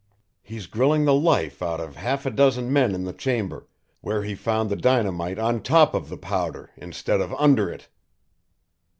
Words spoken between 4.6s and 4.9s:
the